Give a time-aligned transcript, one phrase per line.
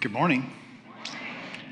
[0.00, 0.48] Good morning.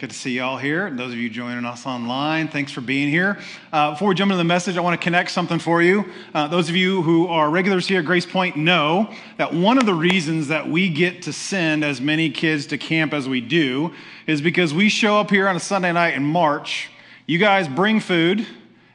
[0.00, 0.90] Good to see you all here.
[0.90, 3.38] Those of you joining us online, thanks for being here.
[3.72, 6.06] Uh, before we jump into the message, I want to connect something for you.
[6.34, 9.86] Uh, those of you who are regulars here at Grace Point know that one of
[9.86, 13.92] the reasons that we get to send as many kids to camp as we do
[14.26, 16.90] is because we show up here on a Sunday night in March.
[17.26, 18.44] You guys bring food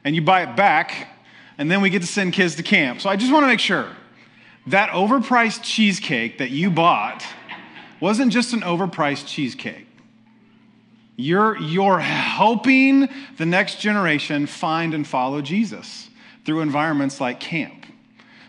[0.04, 1.08] and you buy it back,
[1.56, 3.00] and then we get to send kids to camp.
[3.00, 3.88] So I just want to make sure
[4.66, 7.24] that overpriced cheesecake that you bought
[8.02, 9.86] wasn't just an overpriced cheesecake.
[11.14, 16.10] You're, you're helping the next generation find and follow Jesus
[16.44, 17.86] through environments like camp.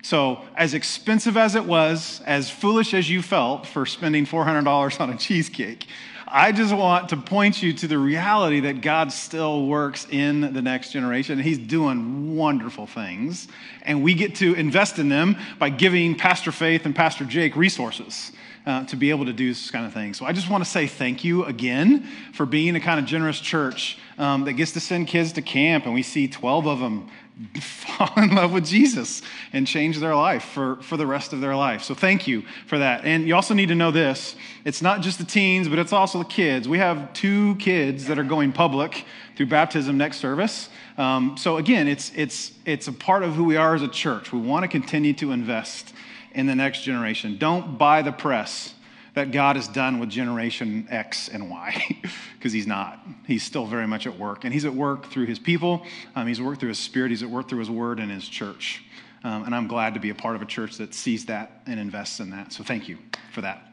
[0.02, 5.12] So, as expensive as it was, as foolish as you felt for spending $400 on
[5.12, 5.86] a cheesecake,
[6.28, 10.64] I just want to point you to the reality that God still works in the
[10.64, 11.38] next generation.
[11.38, 13.48] He's doing wonderful things,
[13.84, 18.32] and we get to invest in them by giving Pastor Faith and Pastor Jake resources
[18.66, 20.14] uh, to be able to do this kind of thing.
[20.14, 23.40] So I just want to say thank you again for being a kind of generous
[23.40, 27.10] church um, that gets to send kids to camp, and we see 12 of them
[27.62, 29.22] fall in love with Jesus
[29.54, 31.84] and change their life for, for the rest of their life.
[31.84, 33.06] So thank you for that.
[33.06, 34.36] And you also need to know this
[34.66, 36.70] it's not just the teens, but it's also the kids.
[36.70, 40.70] We have two kids that are going public through baptism next service.
[40.98, 44.32] Um, so again, it's, it's, it's a part of who we are as a church.
[44.32, 45.93] We want to continue to invest
[46.34, 47.38] in the next generation.
[47.38, 48.74] Don't buy the press
[49.14, 52.02] that God is done with generation X and Y,
[52.38, 53.00] because he's not.
[53.28, 54.44] He's still very much at work.
[54.44, 57.24] And he's at work through his people, um, he's at work through his spirit, he's
[57.24, 58.84] at work through his word and his church.
[59.24, 61.80] Um, and I'm glad to be a part of a church that sees that and
[61.80, 62.52] invests in that.
[62.52, 62.98] So thank you
[63.32, 63.66] for that.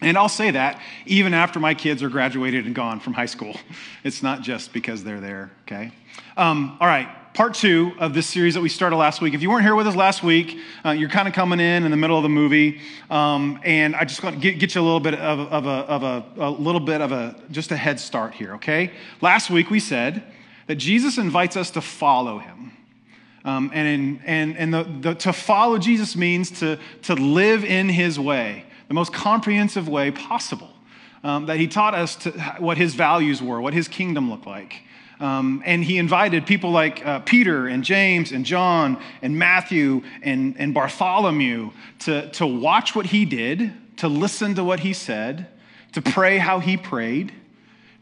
[0.00, 3.56] And I'll say that even after my kids are graduated and gone from high school.
[4.04, 5.90] It's not just because they're there, okay?
[6.36, 7.08] Um, all right,
[7.38, 9.32] part two of this series that we started last week.
[9.32, 11.92] If you weren't here with us last week, uh, you're kind of coming in in
[11.92, 14.82] the middle of the movie, um, and I just want to get, get you a
[14.82, 18.00] little bit of, of, a, of a, a little bit of a just a head
[18.00, 18.54] start here.
[18.54, 20.24] Okay, last week we said
[20.66, 22.72] that Jesus invites us to follow him.
[23.44, 27.88] Um, and in, and, and the, the, to follow Jesus means to, to live in
[27.88, 30.70] his way, the most comprehensive way possible.
[31.22, 34.82] Um, that he taught us to, what his values were, what his kingdom looked like.
[35.20, 40.54] Um, and he invited people like uh, Peter and James and John and Matthew and,
[40.58, 41.70] and Bartholomew
[42.00, 45.48] to, to watch what he did, to listen to what he said,
[45.92, 47.32] to pray how he prayed,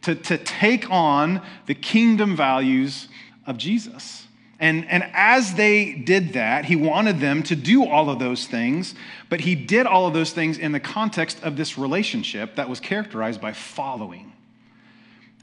[0.03, 3.09] to, to take on the kingdom values
[3.47, 4.27] of Jesus.
[4.59, 8.95] And, and as they did that, he wanted them to do all of those things,
[9.29, 12.81] but he did all of those things in the context of this relationship that was
[12.81, 14.33] characterized by following.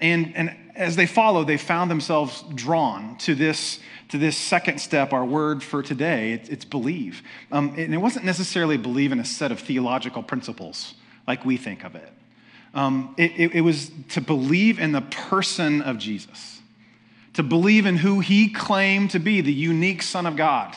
[0.02, 3.80] And, and as they followed, they found themselves drawn to this,
[4.10, 6.34] to this second step, our word for today.
[6.34, 7.22] It, it's believe.
[7.52, 10.96] Um, and it wasn't necessarily believe in a set of theological principles
[11.28, 12.12] like we think of it.
[12.74, 16.60] Um, it, it, it was to believe in the person of Jesus,
[17.34, 20.76] to believe in who he claimed to be, the unique Son of God,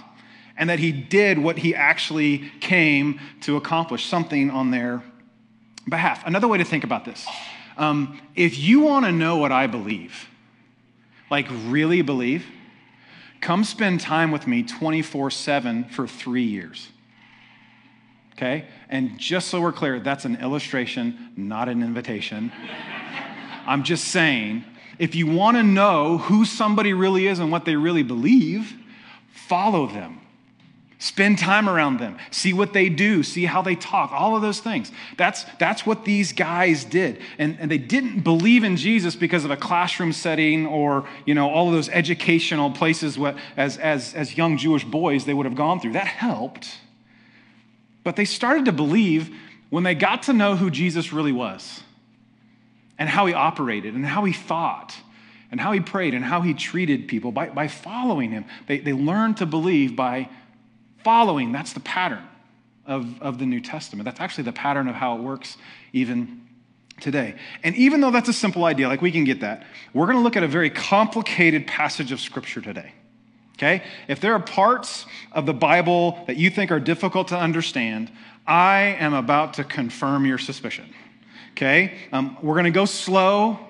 [0.59, 5.03] and that he did what he actually came to accomplish, something on their
[5.89, 6.27] behalf.
[6.27, 7.27] Another way to think about this
[7.76, 10.28] um, if you want to know what I believe,
[11.31, 12.47] like really believe,
[13.41, 16.88] come spend time with me 24 7 for three years.
[18.32, 18.66] Okay?
[18.88, 22.53] And just so we're clear, that's an illustration, not an invitation.
[23.66, 24.65] I'm just saying,
[24.98, 28.75] if you want to know who somebody really is and what they really believe,
[29.31, 30.20] follow them.
[30.99, 32.17] Spend time around them.
[32.31, 33.23] See what they do.
[33.23, 34.12] See how they talk.
[34.12, 34.91] All of those things.
[35.19, 37.21] That's, that's what these guys did.
[37.37, 41.51] And, and they didn't believe in Jesus because of a classroom setting or, you know,
[41.51, 45.55] all of those educational places what, as, as, as young Jewish boys they would have
[45.55, 45.93] gone through.
[45.93, 46.79] That helped.
[48.03, 49.37] But they started to believe
[49.69, 51.83] when they got to know who Jesus really was
[52.99, 54.97] and how he operated and how he thought
[55.51, 58.47] and how he prayed and how he treated people by, by following him.
[58.67, 60.31] They, they learned to believe by
[61.06, 61.53] following.
[61.53, 62.27] That's the pattern
[62.84, 64.06] of, of the New Testament.
[64.06, 65.56] That's actually the pattern of how it works
[65.93, 66.41] even
[67.00, 67.36] today.
[67.63, 69.65] And even though that's a simple idea, like we can get that,
[69.95, 72.92] we're going to look at a very complicated passage of Scripture today.
[73.57, 73.84] Okay?
[74.09, 78.10] If there are parts of the Bible that you think are difficult to understand,
[78.45, 80.92] I am about to confirm your suspicion.
[81.53, 81.98] Okay?
[82.10, 83.60] Um, we're going to go slow.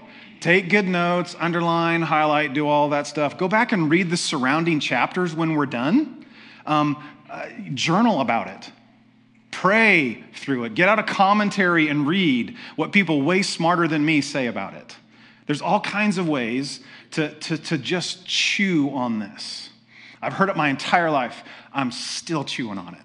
[0.40, 3.36] Take good notes, underline, highlight, do all that stuff.
[3.36, 6.24] Go back and read the surrounding chapters when we're done.
[6.64, 8.70] Um, uh, journal about it.
[9.50, 10.74] Pray through it.
[10.74, 14.96] Get out a commentary and read what people way smarter than me say about it.
[15.46, 16.80] There's all kinds of ways
[17.12, 19.70] to, to, to just chew on this.
[20.20, 21.42] I've heard it my entire life.
[21.72, 23.00] I'm still chewing on it.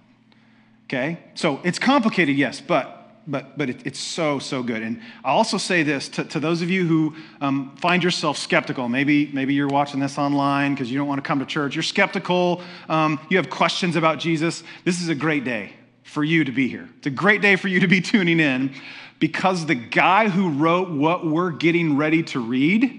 [0.85, 1.19] Okay?
[1.35, 3.00] So it's complicated, yes, but
[3.31, 4.83] but, but it, it's so, so good.
[4.83, 8.89] And I'll also say this to, to those of you who um, find yourself skeptical.
[8.89, 11.75] Maybe, maybe you're watching this online because you don't want to come to church.
[11.75, 12.61] You're skeptical.
[12.89, 14.63] Um, you have questions about Jesus.
[14.83, 15.73] This is a great day
[16.03, 16.89] for you to be here.
[16.97, 18.73] It's a great day for you to be tuning in
[19.19, 22.97] because the guy who wrote what we're getting ready to read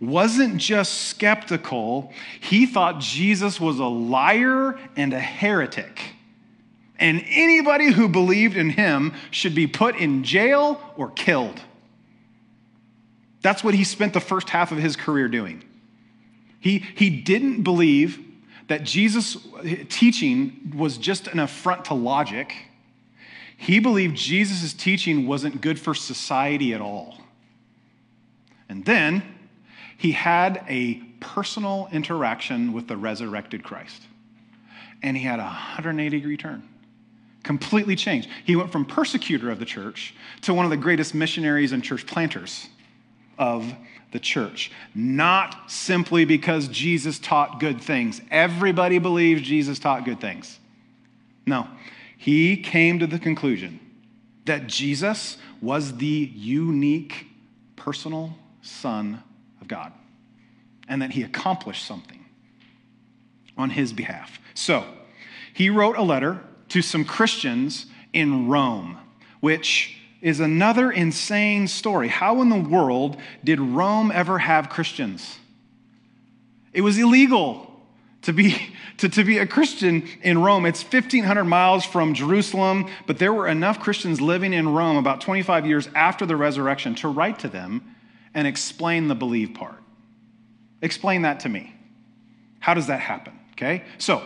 [0.00, 6.00] wasn't just skeptical, he thought Jesus was a liar and a heretic
[7.02, 11.60] and anybody who believed in him should be put in jail or killed.
[13.40, 15.64] That's what he spent the first half of his career doing.
[16.60, 18.24] He, he didn't believe
[18.68, 19.36] that Jesus'
[19.88, 22.54] teaching was just an affront to logic.
[23.56, 27.18] He believed Jesus' teaching wasn't good for society at all.
[28.68, 29.24] And then
[29.98, 34.02] he had a personal interaction with the resurrected Christ.
[35.02, 36.68] And he had a 180 degree turn
[37.42, 38.28] completely changed.
[38.44, 42.06] He went from persecutor of the church to one of the greatest missionaries and church
[42.06, 42.68] planters
[43.38, 43.74] of
[44.12, 44.70] the church.
[44.94, 48.20] Not simply because Jesus taught good things.
[48.30, 50.58] Everybody believes Jesus taught good things.
[51.46, 51.66] No,
[52.16, 53.80] he came to the conclusion
[54.44, 57.26] that Jesus was the unique
[57.76, 59.22] personal Son
[59.60, 59.92] of God
[60.88, 62.24] and that he accomplished something
[63.56, 64.40] on his behalf.
[64.54, 64.84] So,
[65.54, 66.42] he wrote a letter
[66.72, 67.84] to some Christians
[68.14, 68.98] in Rome,
[69.40, 72.08] which is another insane story.
[72.08, 75.38] How in the world did Rome ever have Christians?
[76.72, 77.68] It was illegal
[78.22, 78.56] to be,
[78.96, 80.64] to, to be a Christian in Rome.
[80.64, 85.66] It's 1,500 miles from Jerusalem, but there were enough Christians living in Rome about 25
[85.66, 87.94] years after the resurrection to write to them
[88.32, 89.82] and explain the believe part.
[90.80, 91.74] Explain that to me.
[92.60, 93.38] How does that happen?
[93.52, 93.84] Okay?
[93.98, 94.22] So,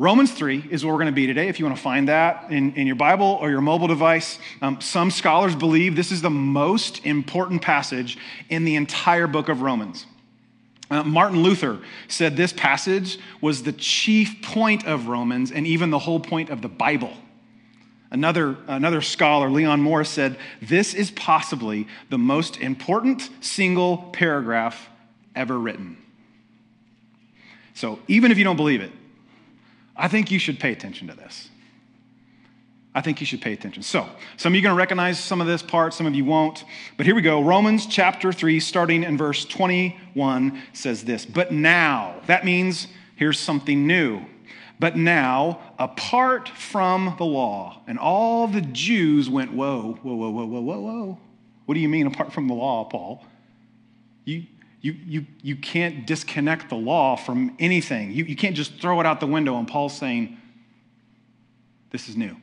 [0.00, 1.48] Romans 3 is where we're going to be today.
[1.48, 4.80] If you want to find that in, in your Bible or your mobile device, um,
[4.80, 8.16] some scholars believe this is the most important passage
[8.48, 10.06] in the entire book of Romans.
[10.88, 15.98] Uh, Martin Luther said this passage was the chief point of Romans and even the
[15.98, 17.12] whole point of the Bible.
[18.12, 24.88] Another, another scholar, Leon Morris, said this is possibly the most important single paragraph
[25.34, 25.98] ever written.
[27.74, 28.92] So even if you don't believe it,
[29.98, 31.48] I think you should pay attention to this.
[32.94, 33.82] I think you should pay attention.
[33.82, 36.24] So, some of you are going to recognize some of this part, some of you
[36.24, 36.64] won't.
[36.96, 37.42] But here we go.
[37.42, 42.86] Romans chapter 3, starting in verse 21, says this But now, that means
[43.16, 44.22] here's something new.
[44.80, 50.46] But now, apart from the law, and all the Jews went, Whoa, whoa, whoa, whoa,
[50.46, 51.18] whoa, whoa, whoa.
[51.66, 53.22] What do you mean apart from the law, Paul?
[54.24, 54.44] You,
[54.80, 58.12] you, you, you can't disconnect the law from anything.
[58.12, 59.56] You, you can't just throw it out the window.
[59.58, 60.36] And Paul's saying,
[61.90, 62.36] this is new.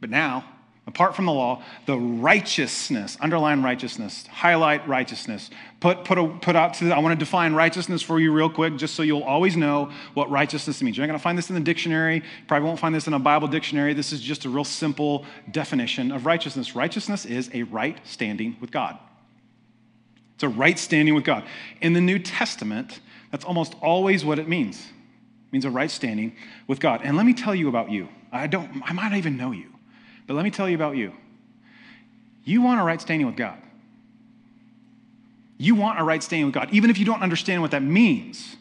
[0.00, 0.44] But now,
[0.86, 5.50] apart from the law, the righteousness, underline righteousness, highlight righteousness,
[5.80, 8.48] put, put, a, put out to, the, I want to define righteousness for you real
[8.48, 10.96] quick, just so you'll always know what righteousness means.
[10.96, 13.18] You're not going to find this in the dictionary, probably won't find this in a
[13.18, 13.92] Bible dictionary.
[13.92, 16.74] This is just a real simple definition of righteousness.
[16.74, 18.98] Righteousness is a right standing with God.
[20.42, 21.44] It's a right standing with God.
[21.80, 22.98] In the New Testament,
[23.30, 24.76] that's almost always what it means.
[24.80, 26.34] It means a right standing
[26.66, 27.00] with God.
[27.04, 28.08] And let me tell you about you.
[28.32, 29.72] I don't I might not even know you,
[30.26, 31.12] but let me tell you about you.
[32.42, 33.56] You want a right standing with God.
[35.58, 38.56] You want a right standing with God, even if you don't understand what that means.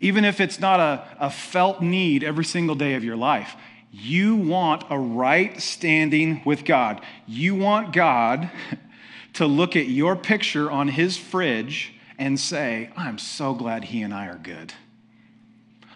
[0.00, 3.54] Even if it's not a, a felt need every single day of your life,
[3.92, 7.00] you want a right standing with God.
[7.28, 8.50] You want God
[9.34, 14.12] to look at your picture on his fridge and say, I'm so glad he and
[14.12, 14.72] I are good.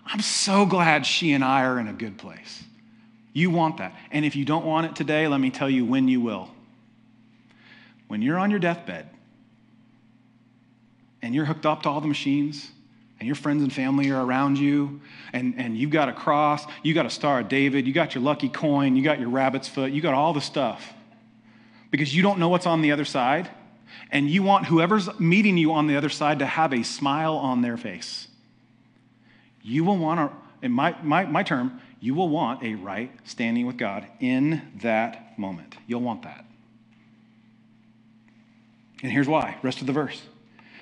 [0.07, 2.63] I'm so glad she and I are in a good place.
[3.33, 3.95] You want that.
[4.11, 6.51] And if you don't want it today, let me tell you when you will.
[8.07, 9.09] When you're on your deathbed
[11.21, 12.71] and you're hooked up to all the machines
[13.19, 15.01] and your friends and family are around you
[15.33, 18.23] and, and you've got a cross, you got a Star of David, you got your
[18.23, 20.93] lucky coin, you got your rabbit's foot, you got all the stuff
[21.95, 23.49] because you don't know what's on the other side,
[24.11, 27.63] and you want whoever's meeting you on the other side to have a smile on
[27.63, 28.27] their face.
[29.63, 33.77] You will want in my, my, my term, you will want a right standing with
[33.77, 35.77] God in that moment.
[35.87, 36.45] You'll want that.
[39.05, 39.57] And here's why.
[39.63, 40.21] Rest of the verse.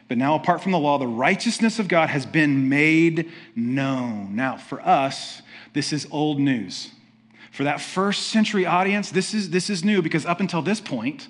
[0.08, 4.34] But now, apart from the law, the righteousness of God has been made known.
[4.34, 5.42] Now, for us,
[5.74, 6.90] this is old news.
[7.52, 11.28] For that first century audience, this is, this is new because up until this point,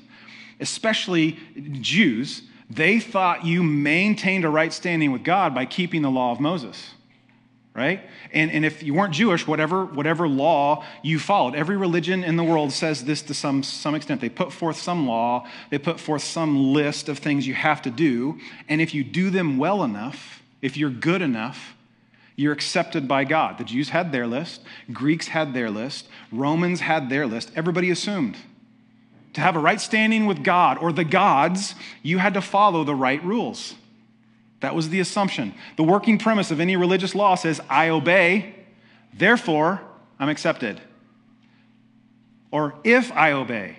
[0.60, 1.36] especially
[1.80, 6.38] Jews, they thought you maintained a right standing with God by keeping the law of
[6.40, 6.90] Moses.
[7.74, 8.02] right?
[8.32, 12.44] And, and if you weren't Jewish, whatever, whatever law you followed, every religion in the
[12.44, 14.20] world says this to some, some extent.
[14.20, 17.90] They put forth some law, they put forth some list of things you have to
[17.90, 18.38] do.
[18.68, 21.74] And if you do them well enough, if you're good enough,
[22.42, 23.58] you're accepted by God.
[23.58, 27.52] The Jews had their list, Greeks had their list, Romans had their list.
[27.56, 28.36] Everybody assumed.
[29.34, 32.94] To have a right standing with God or the gods, you had to follow the
[32.94, 33.76] right rules.
[34.60, 35.54] That was the assumption.
[35.76, 38.54] The working premise of any religious law says, I obey,
[39.14, 39.80] therefore
[40.18, 40.80] I'm accepted.
[42.50, 43.78] Or if I obey,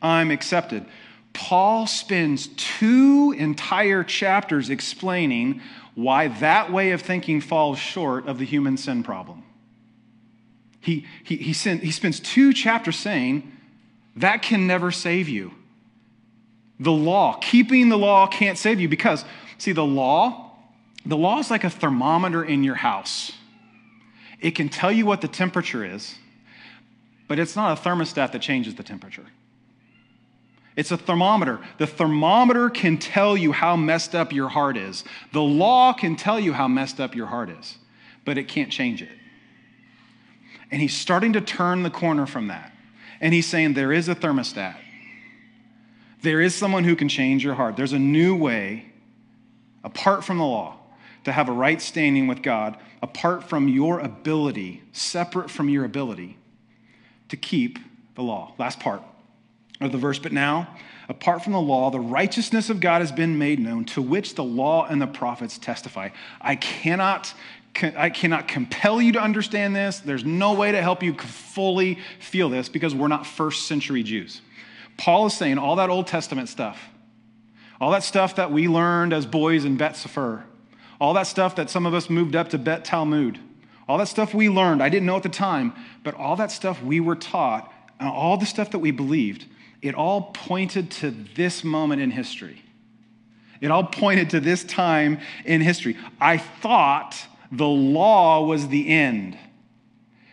[0.00, 0.86] I'm accepted.
[1.34, 5.60] Paul spends two entire chapters explaining
[5.94, 9.44] why that way of thinking falls short of the human sin problem.
[10.80, 13.50] He, he, he, sent, he spends two chapters saying
[14.16, 15.52] that can never save you.
[16.78, 19.24] The law, keeping the law can't save you because
[19.58, 20.52] See, the law,
[21.06, 23.32] the law is like a thermometer in your house.
[24.40, 26.16] It can tell you what the temperature is,
[27.28, 29.24] but it's not a thermostat that changes the temperature.
[30.76, 31.60] It's a thermometer.
[31.78, 35.04] The thermometer can tell you how messed up your heart is.
[35.32, 37.78] The law can tell you how messed up your heart is,
[38.24, 39.16] but it can't change it.
[40.70, 42.72] And he's starting to turn the corner from that.
[43.20, 44.76] And he's saying there is a thermostat.
[46.22, 47.76] There is someone who can change your heart.
[47.76, 48.86] There's a new way
[49.84, 50.78] apart from the law,
[51.24, 56.38] to have a right standing with God, apart from your ability, separate from your ability
[57.28, 57.78] to keep
[58.14, 58.54] the law.
[58.58, 59.02] Last part
[59.86, 60.18] of the verse.
[60.18, 60.68] But now,
[61.08, 64.44] apart from the law, the righteousness of God has been made known, to which the
[64.44, 66.10] law and the prophets testify.
[66.40, 67.34] I cannot.
[67.96, 69.98] I cannot compel you to understand this.
[69.98, 74.42] There's no way to help you fully feel this because we're not first century Jews.
[74.96, 76.80] Paul is saying all that Old Testament stuff,
[77.80, 80.44] all that stuff that we learned as boys in Bet Sefer.
[81.00, 83.40] All that stuff that some of us moved up to Bet Talmud.
[83.88, 86.82] All that stuff we learned, I didn't know at the time, but all that stuff
[86.82, 89.46] we were taught, and all the stuff that we believed,
[89.84, 92.62] it all pointed to this moment in history.
[93.60, 95.98] It all pointed to this time in history.
[96.18, 97.14] I thought
[97.52, 99.36] the law was the end.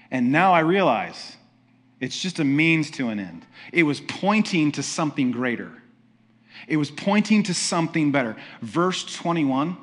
[0.10, 1.36] And now I realize
[2.00, 3.46] it's just a means to an end.
[3.74, 5.72] It was pointing to something greater.
[6.70, 8.38] It was pointing to something better.
[8.62, 9.76] Verse 21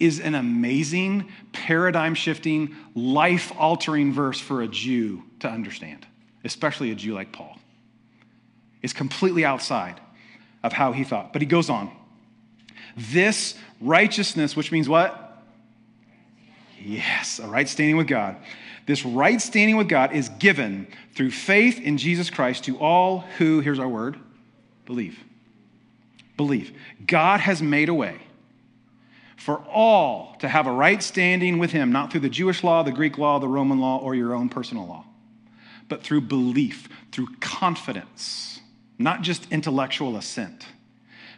[0.00, 6.04] is an amazing, paradigm shifting, life altering verse for a Jew to understand,
[6.42, 7.57] especially a Jew like Paul.
[8.82, 10.00] It's completely outside
[10.62, 11.32] of how he thought.
[11.32, 11.90] But he goes on.
[12.96, 15.24] This righteousness, which means what?
[16.80, 18.36] Yes, a right standing with God.
[18.86, 23.60] This right standing with God is given through faith in Jesus Christ to all who,
[23.60, 24.18] here's our word,
[24.86, 25.18] believe
[26.38, 26.72] believe.
[27.06, 28.16] God has made a way
[29.36, 32.92] for all to have a right standing with Him, not through the Jewish law, the
[32.92, 35.04] Greek law, the Roman law, or your own personal law,
[35.88, 38.57] but through belief, through confidence,
[38.98, 40.66] not just intellectual assent,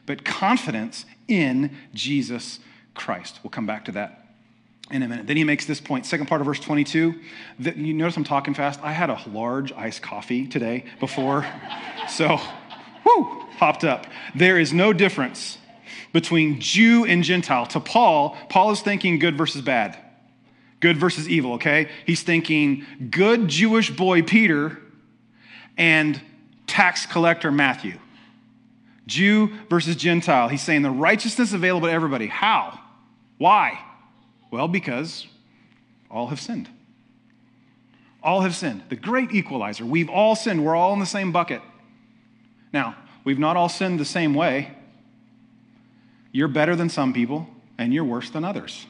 [0.06, 2.58] but confidence in Jesus
[2.94, 3.40] Christ.
[3.42, 4.20] We'll come back to that
[4.90, 5.26] in a minute.
[5.26, 7.14] Then he makes this point, second part of verse 22.
[7.60, 8.80] That, you notice I'm talking fast?
[8.82, 11.46] I had a large iced coffee today before.
[12.08, 12.40] so,
[13.04, 14.06] whoo, popped up.
[14.34, 15.58] There is no difference
[16.12, 17.66] between Jew and Gentile.
[17.66, 19.96] To Paul, Paul is thinking good versus bad,
[20.80, 21.88] good versus evil, okay?
[22.04, 24.78] He's thinking good Jewish boy Peter
[25.76, 26.20] and
[26.70, 27.98] tax collector Matthew.
[29.06, 30.48] Jew versus Gentile.
[30.48, 32.26] He's saying the righteousness available to everybody.
[32.26, 32.78] How?
[33.38, 33.80] Why?
[34.50, 35.26] Well, because
[36.10, 36.68] all have sinned.
[38.22, 38.82] All have sinned.
[38.88, 39.84] The great equalizer.
[39.84, 40.64] We've all sinned.
[40.64, 41.62] We're all in the same bucket.
[42.72, 44.72] Now, We've not all sinned the same way.
[46.32, 48.86] You're better than some people, and you're worse than others.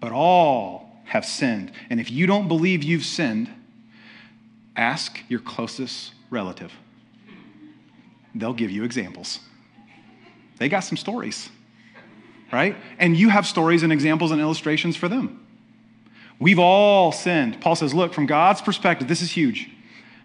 [0.00, 1.72] But all have sinned.
[1.88, 3.48] And if you don't believe you've sinned,
[4.76, 6.72] ask your closest relative.
[8.34, 9.40] They'll give you examples.
[10.58, 11.48] They got some stories,
[12.52, 12.76] right?
[12.98, 15.46] And you have stories and examples and illustrations for them.
[16.38, 17.60] We've all sinned.
[17.60, 19.68] Paul says, look, from God's perspective, this is huge.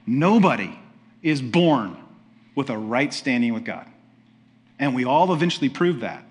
[0.06, 0.78] Nobody
[1.24, 1.98] is born
[2.54, 3.88] with a right standing with God.
[4.78, 6.25] And we all eventually prove that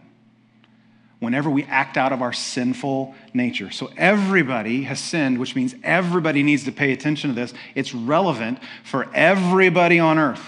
[1.25, 3.71] whenever we act out of our sinful nature.
[3.71, 7.55] So everybody has sinned, which means everybody needs to pay attention to this.
[7.75, 10.45] It's relevant for everybody on earth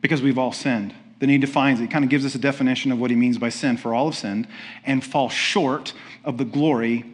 [0.00, 0.94] because we've all sinned.
[1.18, 3.38] Then he defines it, He kind of gives us a definition of what he means
[3.38, 3.76] by sin.
[3.76, 4.46] For all have sinned
[4.84, 5.94] and fall short
[6.24, 7.04] of the glory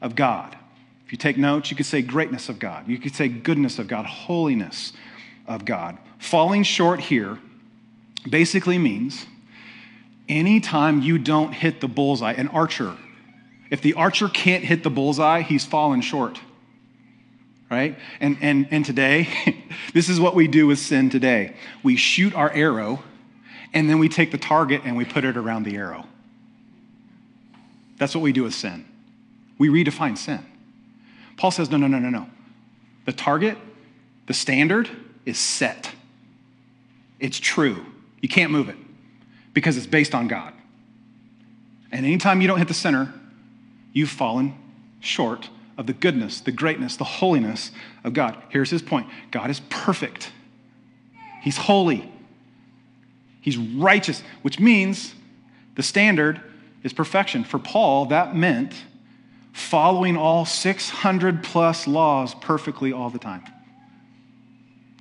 [0.00, 0.56] of God.
[1.06, 2.88] If you take notes, you could say greatness of God.
[2.88, 4.92] You could say goodness of God, holiness
[5.46, 5.98] of God.
[6.18, 7.38] Falling short here
[8.28, 9.26] basically means
[10.28, 12.96] anytime you don't hit the bullseye, an archer,
[13.70, 16.38] If the archer can't hit the bullseye, he's fallen short.
[17.70, 17.98] Right?
[18.20, 19.28] And, and, and today,
[19.94, 21.56] this is what we do with sin today.
[21.82, 23.02] We shoot our arrow,
[23.72, 26.04] and then we take the target and we put it around the arrow.
[27.96, 28.84] That's what we do with sin.
[29.56, 30.44] We redefine sin.
[31.38, 32.26] Paul says, no, no, no, no, no.
[33.06, 33.56] The target,
[34.26, 34.90] the standard
[35.24, 35.90] is set.
[37.18, 37.86] It's true.
[38.20, 38.76] You can't move it
[39.52, 40.52] because it's based on God.
[41.90, 43.12] And anytime you don't hit the center,
[43.92, 44.54] you've fallen
[45.00, 47.70] short of the goodness, the greatness, the holiness
[48.04, 48.40] of God.
[48.48, 50.32] Here's his point God is perfect,
[51.42, 52.10] He's holy,
[53.40, 55.14] He's righteous, which means
[55.74, 56.40] the standard
[56.82, 57.44] is perfection.
[57.44, 58.74] For Paul, that meant
[59.52, 63.42] following all 600 plus laws perfectly all the time.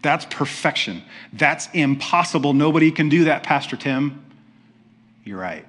[0.01, 1.03] That's perfection.
[1.31, 2.53] That's impossible.
[2.53, 4.23] Nobody can do that, Pastor Tim.
[5.23, 5.65] You're right.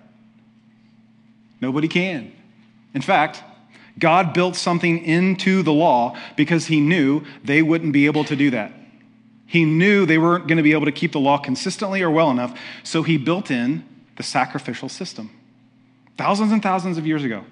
[1.60, 2.32] Nobody can.
[2.94, 3.42] In fact,
[3.98, 8.50] God built something into the law because he knew they wouldn't be able to do
[8.50, 8.72] that.
[9.46, 12.30] He knew they weren't going to be able to keep the law consistently or well
[12.30, 13.84] enough, so he built in
[14.16, 15.30] the sacrificial system.
[16.16, 17.44] Thousands and thousands of years ago,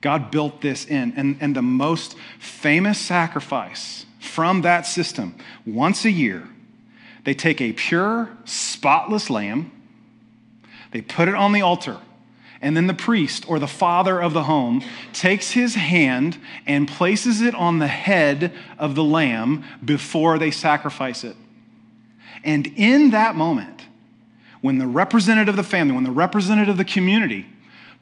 [0.00, 1.12] God built this in.
[1.16, 6.48] And, and the most famous sacrifice from that system, once a year,
[7.24, 9.70] they take a pure, spotless lamb,
[10.94, 11.98] they put it on the altar,
[12.62, 14.80] and then the priest or the father of the home
[15.12, 21.24] takes his hand and places it on the head of the lamb before they sacrifice
[21.24, 21.34] it.
[22.44, 23.82] And in that moment,
[24.60, 27.46] when the representative of the family, when the representative of the community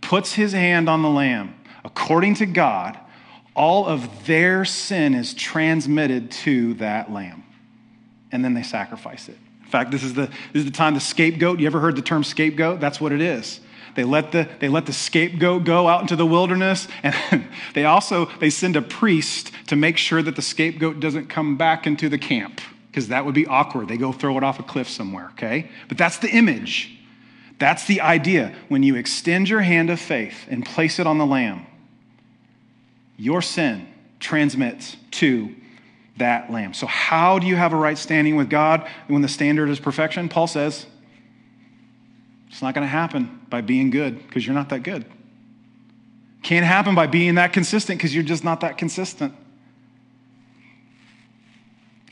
[0.03, 1.55] puts his hand on the lamb,
[1.87, 2.99] according to God,
[3.57, 7.43] all of their sin is transmitted to that lamb.
[8.31, 9.39] And then they sacrifice it.
[9.73, 12.23] Fact, this is the, this is the time the scapegoat, you ever heard the term
[12.25, 12.79] scapegoat?
[12.79, 13.59] That's what it is.
[13.95, 18.27] They let the, they let the scapegoat go out into the wilderness, and they also
[18.39, 22.19] they send a priest to make sure that the scapegoat doesn't come back into the
[22.19, 23.89] camp, because that would be awkward.
[23.89, 25.71] They go throw it off a cliff somewhere, okay?
[25.89, 26.99] But that's the image.
[27.59, 28.55] That's the idea.
[28.69, 31.65] When you extend your hand of faith and place it on the lamb,
[33.17, 33.89] your sin
[34.21, 35.55] transmits to
[36.17, 36.75] that lamb.
[36.75, 40.29] So, how do you have a right standing with God when the standard is perfection?
[40.29, 40.87] Paul says,
[42.49, 45.07] it's not going to happen by being good because you're not that good.
[46.43, 49.35] Can't happen by being that consistent because you're just not that consistent.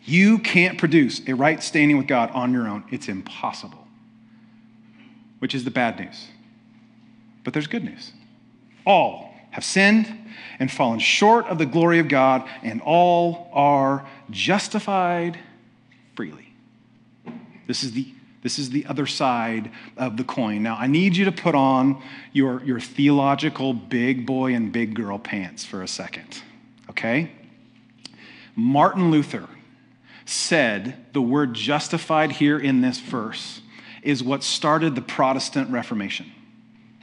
[0.05, 2.85] You can't produce a right standing with God on your own.
[2.91, 3.87] It's impossible,
[5.41, 6.29] which is the bad news.
[7.45, 8.13] But there's good news.
[8.87, 9.30] All
[9.61, 10.07] have sinned
[10.59, 15.39] and fallen short of the glory of God, and all are justified
[16.15, 16.53] freely.
[17.67, 20.63] This is the this is the other side of the coin.
[20.63, 25.19] Now, I need you to put on your, your theological big boy and big girl
[25.19, 26.41] pants for a second,
[26.89, 27.33] okay?
[28.57, 29.47] Martin Luther
[30.25, 33.61] said the word justified here in this verse
[34.03, 36.33] is what started the Protestant Reformation,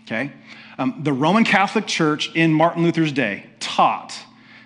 [0.07, 0.31] okay?
[0.79, 4.17] Um, the Roman Catholic Church in Martin Luther's day taught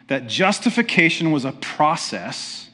[0.08, 2.70] that justification was a process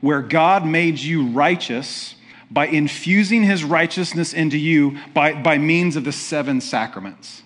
[0.00, 2.14] where God made you righteous
[2.50, 7.42] by infusing his righteousness into you by, by means of the seven sacraments.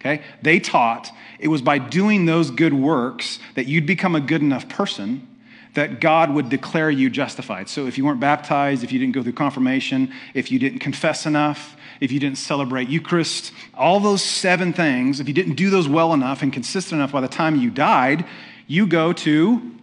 [0.00, 0.22] Okay?
[0.40, 4.68] They taught it was by doing those good works that you'd become a good enough
[4.68, 5.28] person
[5.74, 7.68] that God would declare you justified.
[7.68, 11.26] So if you weren't baptized, if you didn't go through confirmation, if you didn't confess
[11.26, 15.88] enough, if you didn't celebrate Eucharist, all those seven things, if you didn't do those
[15.88, 18.24] well enough and consistent enough by the time you died,
[18.66, 19.74] you go to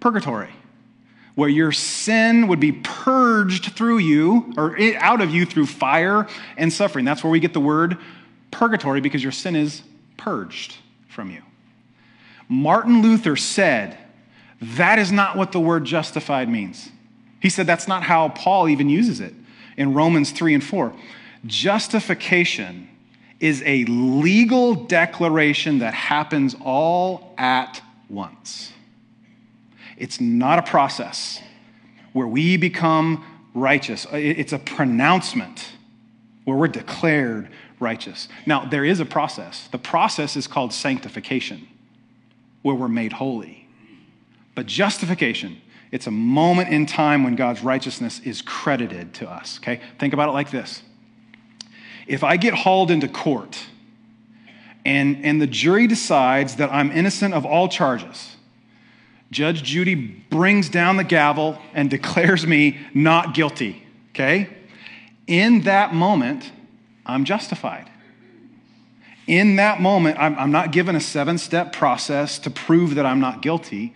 [0.00, 0.50] purgatory
[1.36, 6.26] where your sin would be purged through you or out of you through fire
[6.56, 7.04] and suffering.
[7.04, 7.98] That's where we get the word
[8.50, 9.82] purgatory because your sin is
[10.16, 10.76] purged
[11.08, 11.42] from you.
[12.48, 13.98] Martin Luther said
[14.62, 16.88] that is not what the word justified means.
[17.40, 19.34] He said that's not how Paul even uses it
[19.76, 20.94] in Romans 3 and 4.
[21.44, 22.88] Justification
[23.38, 28.72] is a legal declaration that happens all at once.
[29.96, 31.40] It's not a process
[32.12, 35.72] where we become righteous, it's a pronouncement
[36.44, 37.48] where we're declared
[37.80, 38.28] righteous.
[38.46, 39.68] Now, there is a process.
[39.68, 41.66] The process is called sanctification,
[42.62, 43.68] where we're made holy.
[44.54, 49.80] But justification, it's a moment in time when God's righteousness is credited to us, okay?
[49.98, 50.82] Think about it like this.
[52.06, 53.58] If I get hauled into court
[54.84, 58.36] and, and the jury decides that I'm innocent of all charges,
[59.30, 64.48] Judge Judy brings down the gavel and declares me not guilty, okay?
[65.26, 66.52] In that moment,
[67.04, 67.90] I'm justified.
[69.26, 73.18] In that moment, I'm, I'm not given a seven step process to prove that I'm
[73.18, 73.92] not guilty.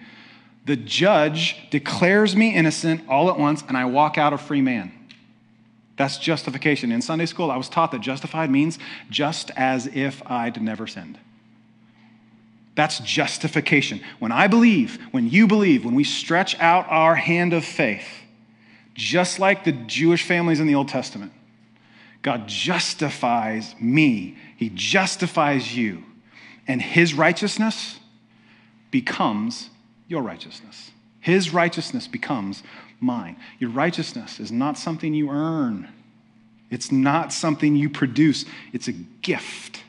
[0.64, 4.92] The judge declares me innocent all at once, and I walk out a free man.
[6.00, 6.92] That's justification.
[6.92, 8.78] In Sunday school, I was taught that justified means
[9.10, 11.18] just as if I'd never sinned.
[12.74, 14.00] That's justification.
[14.18, 18.08] When I believe, when you believe, when we stretch out our hand of faith,
[18.94, 21.32] just like the Jewish families in the Old Testament,
[22.22, 26.02] God justifies me, He justifies you,
[26.66, 27.98] and His righteousness
[28.90, 29.68] becomes
[30.08, 30.92] your righteousness.
[31.20, 32.62] His righteousness becomes
[33.00, 33.36] mine.
[33.58, 35.88] Your righteousness is not something you earn,
[36.70, 39.82] it's not something you produce, it's a gift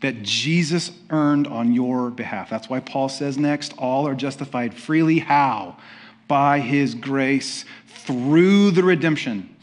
[0.00, 2.50] that Jesus earned on your behalf.
[2.50, 5.18] That's why Paul says next all are justified freely.
[5.18, 5.76] How?
[6.28, 9.54] By his grace through the redemption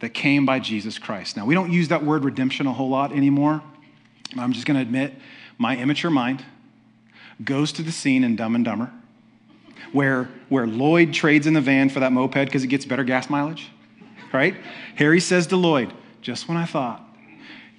[0.00, 1.36] that came by Jesus Christ.
[1.36, 3.62] Now, we don't use that word redemption a whole lot anymore.
[4.36, 5.14] I'm just going to admit
[5.56, 6.44] my immature mind
[7.42, 8.92] goes to the scene in Dumb and Dumber
[9.92, 13.30] where, where Lloyd trades in the van for that moped because it gets better gas
[13.30, 13.68] mileage,
[14.32, 14.56] right?
[14.96, 17.02] Harry says to Lloyd, just when I thought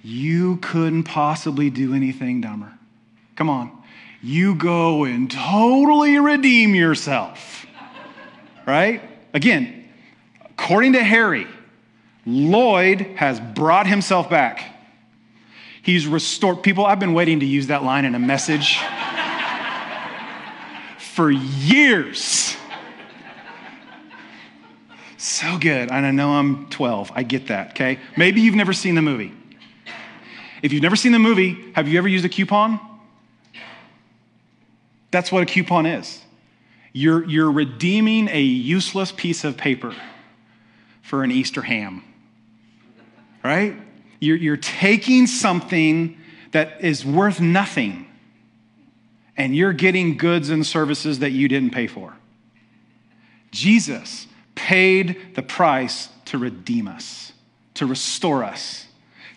[0.02, 2.72] you couldn't possibly do anything dumber.
[3.36, 3.70] Come on.
[4.22, 7.66] You go and totally redeem yourself.
[8.66, 9.02] Right?
[9.32, 9.88] Again,
[10.44, 11.46] according to Harry,
[12.26, 14.74] Lloyd has brought himself back.
[15.82, 16.62] He's restored.
[16.62, 18.78] People, I've been waiting to use that line in a message
[21.18, 22.56] for years.
[25.16, 25.90] So good.
[25.90, 27.10] And I know I'm 12.
[27.12, 27.98] I get that, okay?
[28.16, 29.32] Maybe you've never seen the movie.
[30.62, 32.78] If you've never seen the movie, have you ever used a coupon?
[35.10, 36.22] That's what a coupon is.
[36.92, 39.96] You're, you're redeeming a useless piece of paper
[41.02, 42.04] for an Easter ham,
[43.42, 43.74] right?
[44.20, 46.16] You're, you're taking something
[46.52, 48.07] that is worth nothing
[49.38, 52.14] and you're getting goods and services that you didn't pay for.
[53.50, 57.32] Jesus paid the price to redeem us,
[57.74, 58.88] to restore us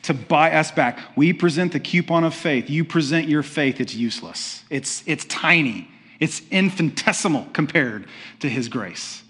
[0.03, 0.99] to buy us back.
[1.15, 2.69] We present the coupon of faith.
[2.69, 4.63] You present your faith, it's useless.
[4.69, 8.07] It's, it's tiny, it's infinitesimal compared
[8.39, 9.23] to His grace.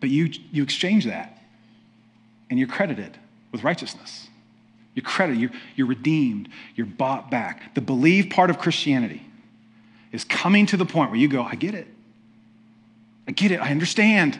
[0.00, 1.38] But you, you exchange that,
[2.50, 3.16] and you're credited
[3.52, 4.28] with righteousness.
[4.94, 7.74] You're credited, you're, you're redeemed, you're bought back.
[7.74, 9.22] The believe part of Christianity
[10.12, 11.88] is coming to the point where you go, I get it.
[13.26, 13.60] I get it.
[13.60, 14.38] I understand.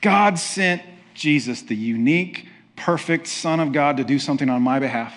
[0.00, 0.82] God sent
[1.14, 5.14] Jesus, the unique, perfect Son of God to do something on my behalf.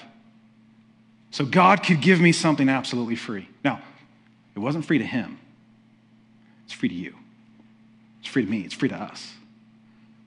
[1.31, 3.47] So God could give me something absolutely free.
[3.63, 3.81] Now,
[4.55, 5.37] it wasn't free to him,
[6.65, 7.15] it's free to you.
[8.19, 9.33] It's free to me, it's free to us.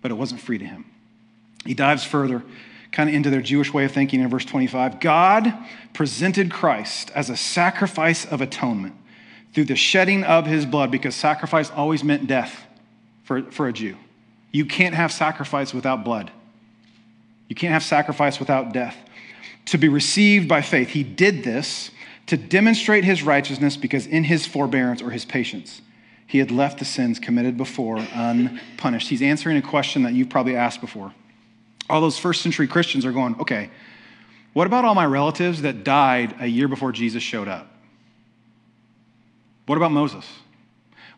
[0.01, 0.85] But it wasn't free to him.
[1.65, 2.43] He dives further,
[2.93, 5.01] kind of into their Jewish way of thinking in verse 25.
[5.01, 5.53] God
[5.95, 8.95] presented Christ as a sacrifice of atonement
[9.55, 12.65] through the shedding of his blood, because sacrifice always meant death
[13.25, 13.97] for, for a Jew.
[14.51, 16.31] You can't have sacrifice without blood.
[17.49, 18.97] You can't have sacrifice without death.
[19.67, 20.89] To be received by faith.
[20.89, 21.91] He did this
[22.27, 25.83] to demonstrate his righteousness because in his forbearance or his patience,
[26.27, 29.09] he had left the sins committed before unpunished.
[29.09, 31.13] He's answering a question that you've probably asked before.
[31.91, 33.71] All those first century Christians are going, okay,
[34.53, 37.69] what about all my relatives that died a year before Jesus showed up?
[39.67, 40.27] What about Moses?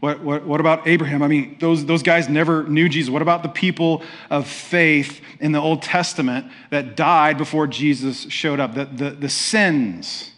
[0.00, 1.22] What, what, what, about Abraham?
[1.22, 3.10] I mean, those, those guys never knew Jesus.
[3.10, 8.60] What about the people of faith in the Old Testament that died before Jesus showed
[8.60, 8.74] up?
[8.74, 10.32] The, the, the sins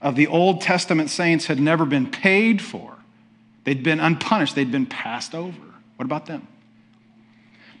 [0.00, 2.96] of the Old Testament saints had never been paid for,
[3.64, 5.60] they'd been unpunished, they'd been passed over.
[5.96, 6.48] What about them?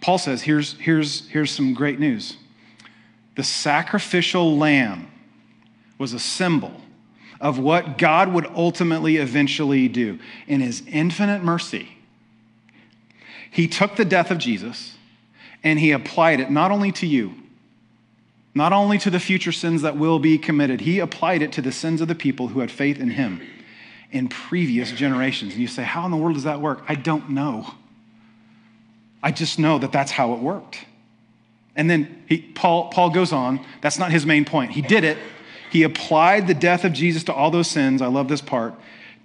[0.00, 2.36] Paul says here's, here's, here's some great news
[3.36, 5.10] the sacrificial lamb
[5.98, 6.72] was a symbol
[7.40, 10.18] of what God would ultimately eventually do.
[10.46, 11.88] In his infinite mercy,
[13.50, 14.96] he took the death of Jesus
[15.62, 17.34] and he applied it not only to you,
[18.54, 21.72] not only to the future sins that will be committed, he applied it to the
[21.72, 23.40] sins of the people who had faith in him
[24.10, 25.52] in previous generations.
[25.52, 26.82] And you say, How in the world does that work?
[26.88, 27.74] I don't know.
[29.22, 30.84] I just know that that's how it worked.
[31.76, 34.72] And then he, Paul, Paul goes on, that's not his main point.
[34.72, 35.18] He did it
[35.70, 38.02] he applied the death of Jesus to all those sins.
[38.02, 38.74] I love this part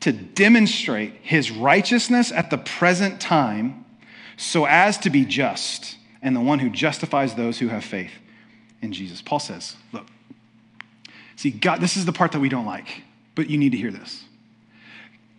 [0.01, 3.83] to demonstrate his righteousness at the present time
[4.37, 8.11] so as to be just and the one who justifies those who have faith
[8.81, 9.21] in Jesus.
[9.23, 10.05] Paul says, Look,
[11.35, 13.01] see, God, this is the part that we don't like,
[13.33, 14.23] but you need to hear this.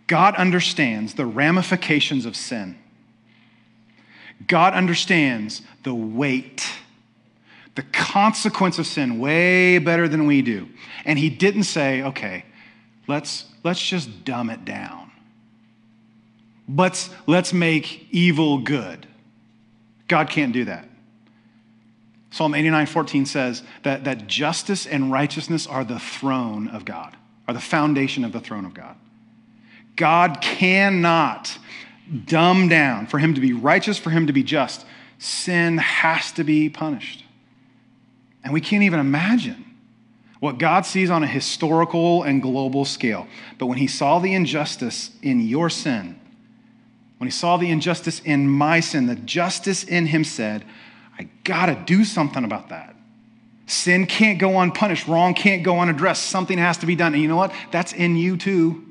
[0.07, 2.77] God understands the ramifications of sin.
[4.45, 6.63] God understands the weight
[7.77, 10.67] the consequence of sin way better than we do.
[11.05, 12.43] And he didn't say, okay,
[13.05, 15.11] let's, let's just dumb it down.
[16.67, 19.05] Let's, let's make evil good.
[20.07, 20.89] God can't do that.
[22.31, 27.15] Psalm 89 14 says that, that justice and righteousness are the throne of God,
[27.47, 28.95] are the foundation of the throne of God.
[29.95, 31.59] God cannot
[32.25, 33.07] dumb down.
[33.07, 34.85] For him to be righteous, for him to be just,
[35.19, 37.23] sin has to be punished.
[38.43, 39.65] And we can't even imagine
[40.39, 43.27] what God sees on a historical and global scale.
[43.57, 46.19] But when he saw the injustice in your sin,
[47.17, 50.63] when he saw the injustice in my sin, the justice in him said,
[51.17, 52.95] I gotta do something about that.
[53.65, 56.27] Sin can't go unpunished, wrong can't go unaddressed.
[56.27, 57.13] Something has to be done.
[57.13, 57.53] And you know what?
[57.71, 58.86] That's in you too.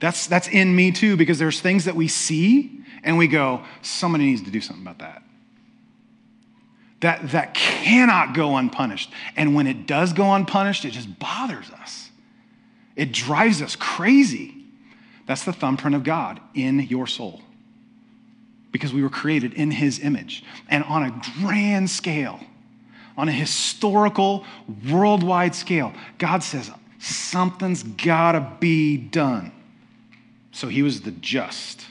[0.00, 4.24] That's, that's in me too, because there's things that we see and we go, somebody
[4.26, 5.22] needs to do something about that.
[7.00, 9.10] That, that cannot go unpunished.
[9.36, 12.10] And when it does go unpunished, it just bothers us.
[12.96, 14.54] It drives us crazy.
[15.26, 17.40] That's the thumbprint of God in your soul.
[18.72, 20.44] Because we were created in his image.
[20.68, 22.40] And on a grand scale,
[23.16, 24.44] on a historical,
[24.90, 29.52] worldwide scale, God says, something's got to be done.
[30.60, 31.86] So he was the just.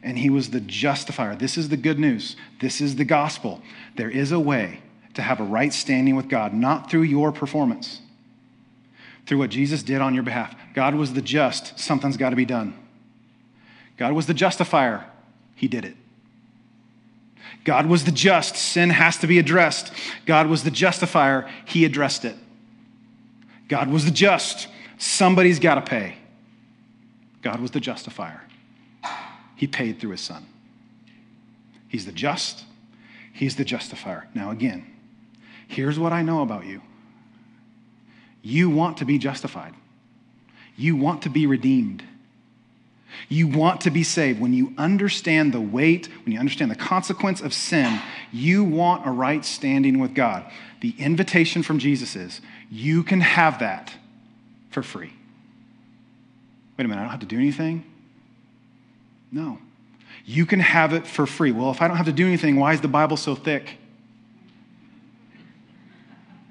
[0.00, 1.34] And he was the justifier.
[1.34, 2.36] This is the good news.
[2.60, 3.62] This is the gospel.
[3.96, 4.78] There is a way
[5.14, 8.00] to have a right standing with God, not through your performance,
[9.26, 10.54] through what Jesus did on your behalf.
[10.72, 11.76] God was the just.
[11.76, 12.78] Something's got to be done.
[13.96, 15.04] God was the justifier.
[15.56, 15.96] He did it.
[17.64, 18.54] God was the just.
[18.54, 19.92] Sin has to be addressed.
[20.26, 21.50] God was the justifier.
[21.64, 22.36] He addressed it.
[23.66, 24.68] God was the just.
[24.96, 26.18] Somebody's got to pay.
[27.44, 28.40] God was the justifier.
[29.54, 30.46] He paid through his son.
[31.88, 32.64] He's the just,
[33.34, 34.26] he's the justifier.
[34.34, 34.86] Now, again,
[35.68, 36.80] here's what I know about you
[38.42, 39.74] you want to be justified,
[40.76, 42.02] you want to be redeemed.
[43.28, 44.40] You want to be saved.
[44.40, 48.00] When you understand the weight, when you understand the consequence of sin,
[48.32, 50.50] you want a right standing with God.
[50.80, 52.40] The invitation from Jesus is
[52.72, 53.94] you can have that
[54.70, 55.12] for free.
[56.76, 57.84] Wait a minute, I don't have to do anything?
[59.30, 59.58] No.
[60.24, 61.52] You can have it for free.
[61.52, 63.78] Well, if I don't have to do anything, why is the Bible so thick?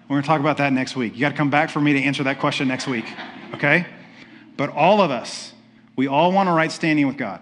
[0.07, 1.13] We're going to talk about that next week.
[1.15, 3.05] You got to come back for me to answer that question next week,
[3.55, 3.85] okay?
[4.57, 5.53] But all of us,
[5.95, 7.41] we all want a right standing with God.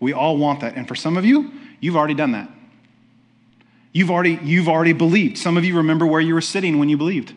[0.00, 0.76] We all want that.
[0.76, 1.50] And for some of you,
[1.80, 2.50] you've already done that.
[3.92, 5.38] You've already, you've already believed.
[5.38, 7.32] Some of you remember where you were sitting when you believed.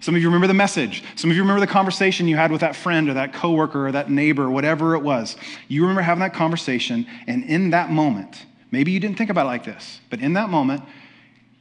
[0.00, 1.02] Some of you remember the message.
[1.16, 3.92] Some of you remember the conversation you had with that friend or that coworker or
[3.92, 5.36] that neighbor, whatever it was.
[5.68, 9.48] You remember having that conversation, and in that moment, maybe you didn't think about it
[9.48, 10.82] like this, but in that moment,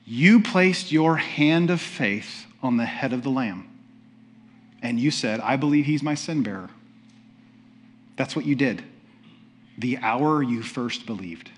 [0.06, 3.70] you placed your hand of faith on the head of the lamb.
[4.82, 6.70] And you said, I believe he's my sin bearer.
[8.16, 8.84] That's what you did
[9.78, 11.50] the hour you first believed.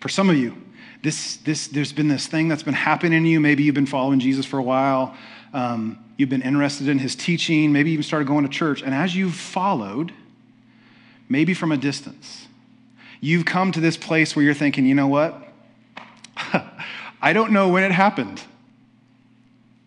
[0.00, 0.60] For some of you,
[1.02, 3.38] this, this, there's been this thing that's been happening to you.
[3.38, 5.14] Maybe you've been following Jesus for a while.
[5.52, 7.72] Um, you've been interested in his teaching.
[7.72, 8.82] Maybe you even started going to church.
[8.82, 10.12] And as you've followed,
[11.28, 12.48] maybe from a distance,
[13.20, 15.40] you've come to this place where you're thinking, you know what?
[17.22, 18.42] I don't know when it happened.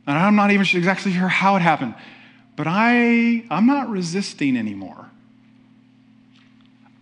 [0.08, 1.96] And I'm not even exactly sure how it happened.
[2.56, 5.10] But I, I'm not resisting anymore.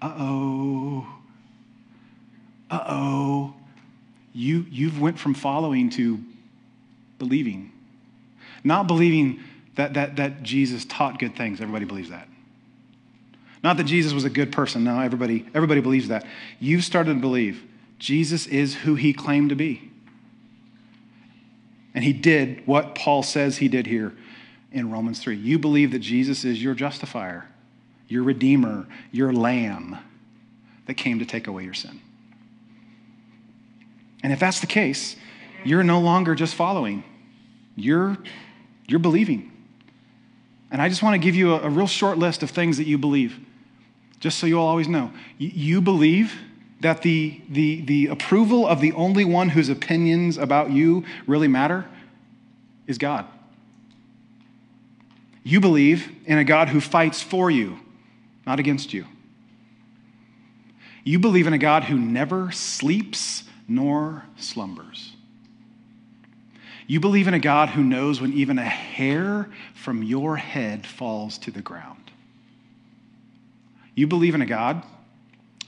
[0.01, 1.07] Uh oh.
[2.69, 3.53] Uh oh
[4.37, 6.19] you, you've went from following to
[7.17, 7.71] believing.
[8.63, 9.39] Not believing
[9.75, 11.59] that, that, that Jesus taught good things.
[11.59, 12.27] Everybody believes that.
[13.63, 14.83] Not that Jesus was a good person.
[14.83, 16.23] No, everybody, everybody believes that.
[16.59, 17.63] You've started to believe
[17.97, 19.91] Jesus is who he claimed to be.
[21.95, 24.15] And he did what Paul says he did here
[24.71, 25.35] in Romans 3.
[25.35, 27.47] You believe that Jesus is your justifier,
[28.07, 29.97] your redeemer, your lamb
[30.85, 32.01] that came to take away your sin.
[34.23, 35.15] And if that's the case,
[35.63, 37.03] you're no longer just following,
[37.75, 38.17] you're,
[38.87, 39.51] you're believing.
[40.71, 42.87] And I just want to give you a, a real short list of things that
[42.87, 43.39] you believe,
[44.19, 45.11] just so you'll always know.
[45.37, 46.33] You, you believe
[46.81, 51.85] that the, the, the approval of the only one whose opinions about you really matter
[52.85, 53.25] is God.
[55.43, 57.79] You believe in a God who fights for you,
[58.45, 59.05] not against you.
[61.03, 65.13] You believe in a God who never sleeps nor slumbers.
[66.87, 71.37] You believe in a God who knows when even a hair from your head falls
[71.39, 72.11] to the ground.
[73.93, 74.83] You believe in a God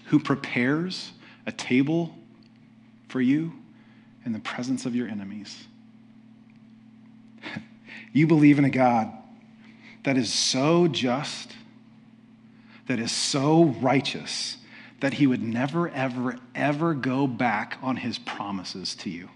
[0.05, 1.11] who prepares
[1.45, 2.15] a table
[3.09, 3.51] for you
[4.25, 5.67] in the presence of your enemies.
[8.13, 9.11] you believe in a God
[10.03, 11.51] that is so just,
[12.87, 14.57] that is so righteous,
[15.01, 19.29] that he would never, ever, ever go back on his promises to you.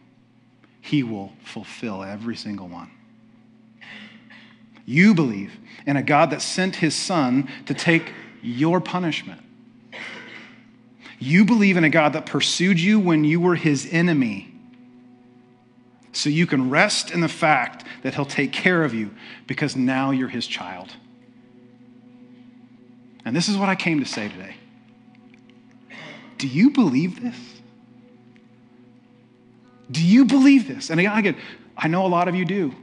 [0.82, 2.92] He will fulfill every single one.
[4.86, 5.54] You believe
[5.86, 9.42] in a God that sent his son to take your punishment.
[11.20, 14.54] You believe in a God that pursued you when you were his enemy.
[16.12, 19.12] So you can rest in the fact that he'll take care of you
[19.48, 20.92] because now you're his child.
[23.24, 24.56] And this is what I came to say today.
[26.44, 27.38] Do you believe this?
[29.90, 30.90] Do you believe this?
[30.90, 31.38] And again,
[31.78, 32.76] I know a lot of you do.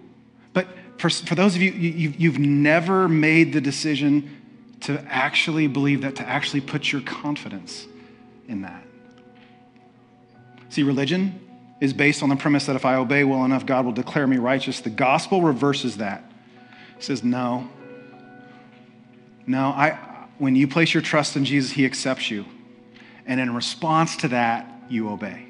[0.55, 4.35] But for, for those of you, you, you've never made the decision
[4.81, 7.87] to actually believe that, to actually put your confidence
[8.49, 8.83] in that.
[10.71, 11.39] See, religion
[11.83, 14.39] is based on the premise that if I obey well enough, God will declare me
[14.39, 14.81] righteous.
[14.81, 16.25] The gospel reverses that.
[16.97, 17.69] It says, no.
[19.47, 19.99] No, I,
[20.39, 22.47] when you place your trust in Jesus, he accepts you.
[23.31, 25.47] And in response to that, you obey.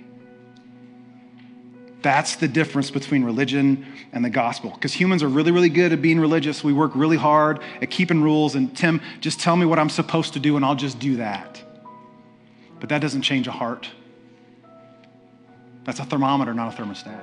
[2.02, 4.70] That's the difference between religion and the gospel.
[4.70, 6.62] Because humans are really, really good at being religious.
[6.62, 8.54] We work really hard at keeping rules.
[8.54, 11.62] And Tim, just tell me what I'm supposed to do, and I'll just do that.
[12.80, 13.88] But that doesn't change a heart.
[15.84, 17.22] That's a thermometer, not a thermostat.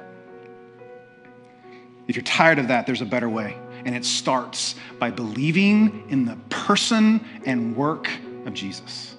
[2.07, 3.55] If you're tired of that, there's a better way.
[3.85, 8.09] And it starts by believing in the person and work
[8.47, 9.16] of Jesus.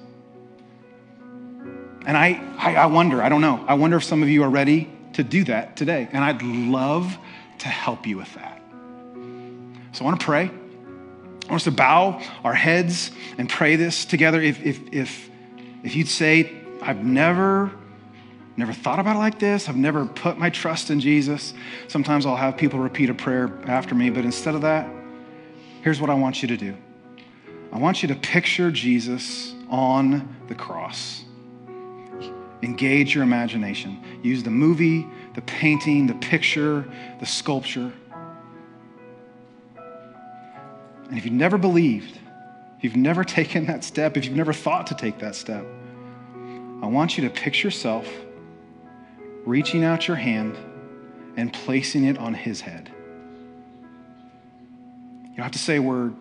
[2.08, 4.48] And I, I, I, wonder, I don't know, I wonder if some of you are
[4.48, 6.08] ready to do that today.
[6.10, 7.18] And I'd love
[7.58, 8.62] to help you with that.
[9.92, 10.44] So I want to pray.
[10.44, 14.40] I want us to bow our heads and pray this together.
[14.40, 15.30] If, if, if,
[15.82, 17.70] if you'd say, I've never,
[18.56, 21.52] never thought about it like this, I've never put my trust in Jesus,
[21.88, 24.88] sometimes I'll have people repeat a prayer after me, but instead of that,
[25.82, 26.74] here's what I want you to do
[27.70, 31.26] I want you to picture Jesus on the cross.
[32.62, 34.02] Engage your imagination.
[34.22, 36.84] Use the movie, the painting, the picture,
[37.20, 37.92] the sculpture.
[41.08, 42.18] And if you've never believed,
[42.78, 45.64] if you've never taken that step, if you've never thought to take that step,
[46.82, 48.08] I want you to picture yourself
[49.44, 50.56] reaching out your hand
[51.36, 52.90] and placing it on his head.
[55.22, 56.14] You don't have to say a word.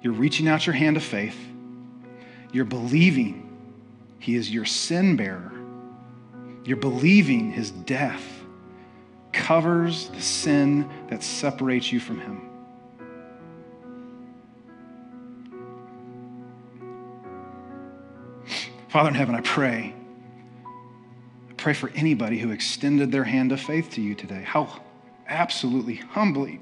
[0.00, 1.36] You're reaching out your hand of faith.
[2.52, 3.51] You're believing
[4.22, 5.52] he is your sin bearer.
[6.64, 8.24] You're believing his death
[9.32, 12.48] covers the sin that separates you from him.
[18.90, 19.92] Father in heaven, I pray.
[21.50, 24.42] I pray for anybody who extended their hand of faith to you today.
[24.42, 24.82] How
[25.26, 26.60] absolutely humbly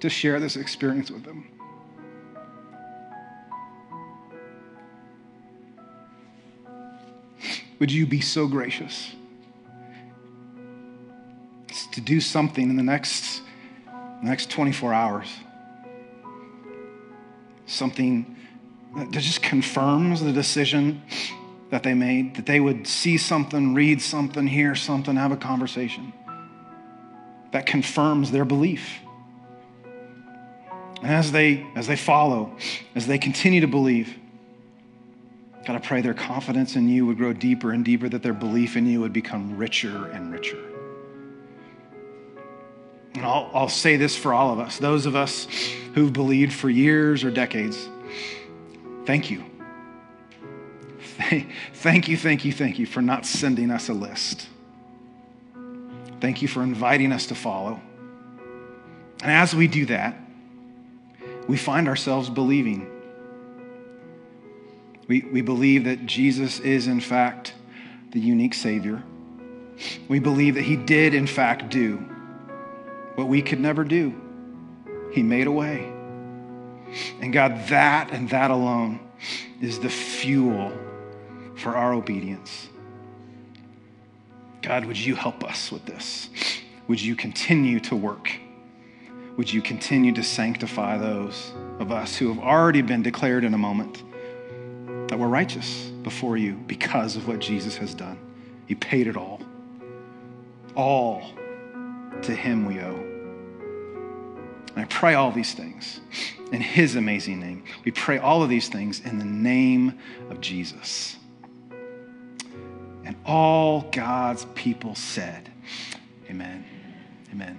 [0.00, 1.53] to share this experience with them.
[7.78, 9.14] Would you be so gracious
[11.92, 13.42] to do something in the next,
[13.86, 15.28] the next 24 hours?
[17.66, 18.36] Something
[18.96, 21.02] that just confirms the decision
[21.70, 26.12] that they made, that they would see something, read something, hear something, have a conversation
[27.50, 28.98] that confirms their belief.
[31.02, 32.56] And as they, as they follow,
[32.94, 34.16] as they continue to believe,
[35.64, 38.76] God, I pray their confidence in you would grow deeper and deeper, that their belief
[38.76, 40.58] in you would become richer and richer.
[43.14, 45.46] And I'll, I'll say this for all of us, those of us
[45.94, 47.88] who've believed for years or decades,
[49.06, 49.44] thank you.
[51.74, 54.48] Thank you, thank you, thank you for not sending us a list.
[56.20, 57.80] Thank you for inviting us to follow.
[59.22, 60.16] And as we do that,
[61.46, 62.90] we find ourselves believing
[65.08, 67.54] we, we believe that Jesus is, in fact,
[68.10, 69.02] the unique Savior.
[70.08, 71.96] We believe that He did, in fact, do
[73.16, 74.14] what we could never do.
[75.12, 75.92] He made a way.
[77.20, 79.00] And God, that and that alone
[79.60, 80.72] is the fuel
[81.56, 82.68] for our obedience.
[84.62, 86.30] God, would you help us with this?
[86.88, 88.32] Would you continue to work?
[89.36, 93.58] Would you continue to sanctify those of us who have already been declared in a
[93.58, 94.02] moment?
[95.08, 98.18] That we're righteous before you because of what Jesus has done.
[98.66, 99.40] He paid it all.
[100.74, 101.22] All
[102.22, 103.14] to Him we owe.
[104.74, 106.00] And I pray all these things
[106.52, 107.64] in his amazing name.
[107.84, 109.98] We pray all of these things in the name
[110.30, 111.16] of Jesus.
[113.04, 115.50] And all God's people said,
[116.28, 116.64] Amen.
[117.32, 117.58] Amen.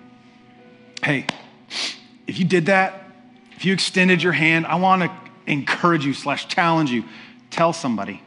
[1.04, 1.28] Hey,
[2.28, 3.12] if you did that,
[3.56, 5.12] if you extended your hand, I want to
[5.46, 7.04] encourage you slash challenge you.
[7.56, 8.22] Tell somebody.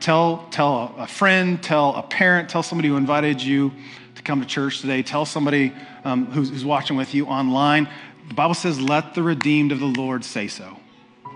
[0.00, 3.74] Tell, tell a friend, tell a parent, tell somebody who invited you
[4.14, 5.02] to come to church today.
[5.02, 5.70] Tell somebody
[6.02, 7.90] um, who's, who's watching with you online.
[8.28, 10.78] The Bible says, let the redeemed of the Lord say so.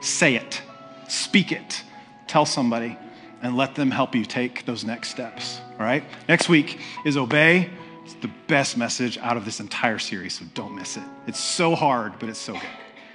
[0.00, 0.62] Say it,
[1.06, 1.82] speak it,
[2.28, 2.96] tell somebody,
[3.42, 5.60] and let them help you take those next steps.
[5.72, 6.04] All right?
[6.30, 7.68] Next week is Obey.
[8.04, 11.04] It's the best message out of this entire series, so don't miss it.
[11.26, 12.62] It's so hard, but it's so good.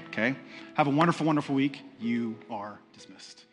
[0.10, 0.36] Okay?
[0.76, 1.82] Have a wonderful, wonderful week.
[2.00, 3.47] You are dismissed.